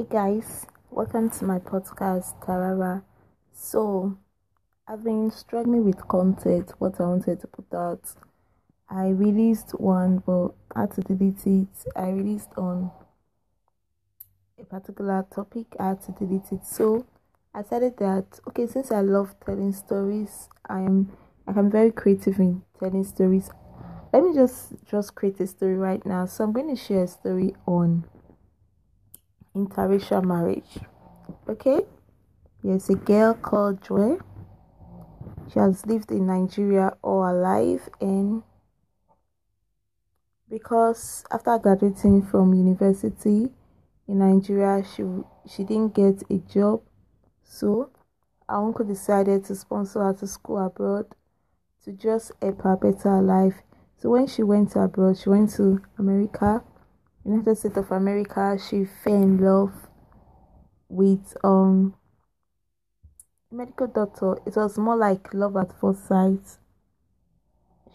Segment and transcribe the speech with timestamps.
[0.00, 3.02] Hey guys, welcome to my podcast, Tarara.
[3.52, 4.16] So,
[4.88, 8.00] I've been struggling with content, what I wanted to put out.
[8.88, 11.68] I released one, but I had to delete it.
[11.94, 12.90] I released on
[14.58, 16.64] a particular topic, I had to delete it.
[16.64, 17.04] So,
[17.54, 21.12] I decided that okay, since I love telling stories, I am
[21.46, 23.50] like I'm very creative in telling stories.
[24.14, 26.24] Let me just just create a story right now.
[26.24, 28.06] So I'm going to share a story on
[29.54, 30.78] interracial marriage.
[31.48, 31.80] Okay?
[32.62, 34.18] There's a girl called Joy.
[35.52, 38.42] She has lived in Nigeria all her life and
[40.48, 43.50] because after graduating from university
[44.08, 45.04] in Nigeria she
[45.48, 46.82] she didn't get a job
[47.42, 47.90] so
[48.48, 51.06] her uncle decided to sponsor her to school abroad
[51.84, 53.62] to just help her better life.
[53.96, 56.62] So when she went abroad, she went to America
[57.24, 59.72] United States of America, she fell in love
[60.88, 61.94] with um
[63.50, 64.38] medical doctor.
[64.46, 66.58] It was more like love at first sight.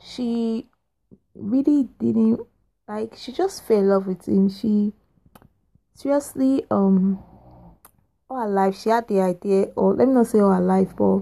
[0.04, 0.68] She
[1.34, 2.40] really didn't
[2.88, 4.50] like she just fell in love with him.
[4.50, 4.94] She
[5.94, 7.24] seriously um
[8.30, 10.94] all her life she had the idea or let me not say all her life
[10.98, 11.22] but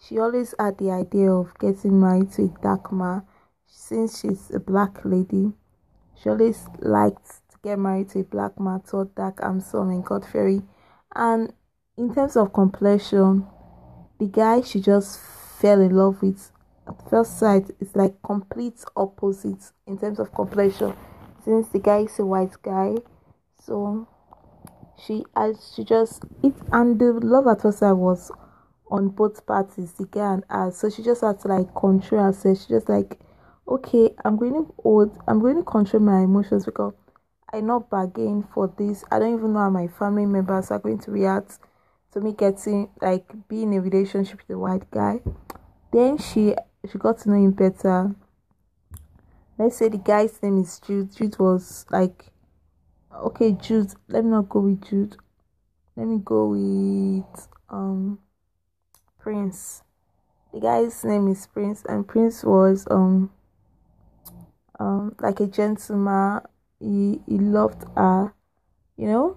[0.00, 3.22] she always had the idea of getting married to a dark man
[3.66, 5.52] since she's a black lady
[6.22, 10.24] she always liked to get married to a black man, tall, dark, handsome, and God
[10.24, 10.68] fearing.
[11.14, 11.52] And
[11.96, 13.46] in terms of complexion,
[14.18, 15.20] the guy she just
[15.60, 16.52] fell in love with
[16.86, 20.94] at first sight is like complete opposites in terms of complexion.
[21.44, 22.96] Since the guy is a white guy,
[23.60, 24.06] so
[25.04, 28.30] she as she just it and the love at first sight was
[28.90, 30.78] on both parties, the guy and us.
[30.78, 32.60] So she just had to like control herself.
[32.60, 33.18] She just like
[33.72, 36.92] okay, I'm going to hold, I'm going to control my emotions because
[37.52, 39.04] I not bargain for this.
[39.10, 41.58] I don't even know how my family members are going to react
[42.12, 45.20] to me getting like being in a relationship with a white guy.
[45.92, 46.54] Then she
[46.90, 48.14] she got to know him better.
[49.58, 51.14] Let's say the guy's name is Jude.
[51.14, 52.26] Jude was like,
[53.14, 53.92] okay, Jude.
[54.08, 55.16] Let me not go with Jude.
[55.96, 58.18] Let me go with um
[59.18, 59.82] Prince.
[60.52, 63.30] The guy's name is Prince, and Prince was um
[64.82, 66.40] um, like a gentleman.
[66.80, 68.34] He, he loved her,
[68.96, 69.36] you know,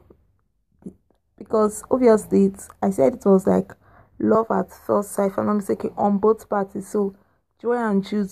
[1.37, 3.71] because obviously it's, I said it was like
[4.19, 6.87] love at first sight, if I'm not mistaken, on both parties.
[6.87, 7.15] So
[7.61, 8.31] Joy and Jude,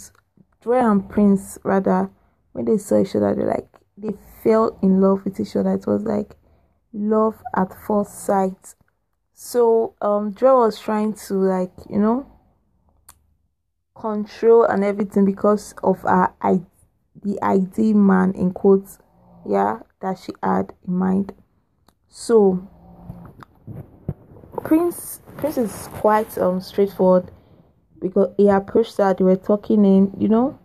[0.64, 2.10] Joy and Prince, rather,
[2.54, 4.14] when they saw each other, they like they
[4.44, 5.74] fell in love with each other.
[5.74, 6.36] It was like
[6.92, 8.74] love at first sight.
[9.36, 12.26] So um, Joy was trying to like you know
[13.96, 16.34] control and everything because of her
[17.24, 19.00] the ideal man in quotes
[19.48, 21.34] yeah that she had in mind.
[22.10, 22.68] So
[24.64, 27.32] prince prince is quite um straightforward
[28.00, 30.58] because he approached her they were talking and you know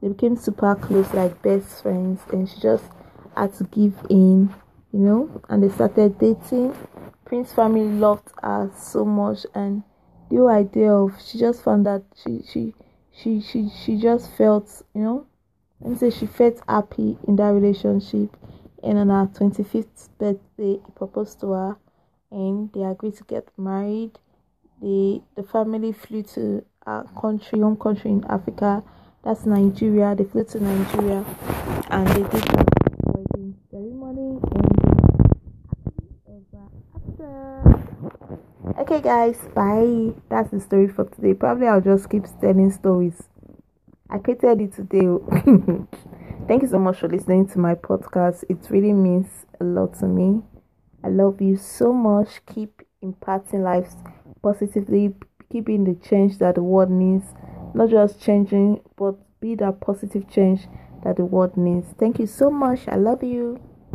[0.00, 2.84] they became super close like best friends and she just
[3.36, 4.52] had to give in
[4.92, 6.74] you know and they started dating.
[7.24, 9.82] Prince family loved her so much and
[10.30, 12.74] the idea of she just found that she she
[13.12, 15.26] she she, she just felt you know
[15.82, 18.36] let me say she felt happy in that relationship
[18.84, 21.76] and on her 25th birthday he proposed to her
[22.30, 24.12] and they agreed to get married.
[24.80, 28.84] The the family flew to our country home country in africa.
[29.24, 30.14] That's nigeria.
[30.14, 31.24] They flew to nigeria
[31.90, 32.64] and they did the
[33.06, 34.40] wedding ceremony
[36.28, 36.46] and
[36.94, 38.82] after.
[38.82, 39.38] Okay guys.
[39.52, 40.12] Bye.
[40.28, 41.34] That's the story for today.
[41.34, 43.20] Probably i'll just keep telling stories
[44.12, 45.00] I created it today.
[46.46, 48.44] Thank you so much for listening to my podcast.
[48.50, 50.42] It really means a lot to me.
[51.02, 52.44] I love you so much.
[52.44, 53.96] Keep impacting lives
[54.42, 55.14] positively.
[55.50, 57.24] Keeping the change that the world needs.
[57.72, 60.68] Not just changing, but be that positive change
[61.04, 61.86] that the world needs.
[61.98, 62.86] Thank you so much.
[62.88, 63.62] I love you.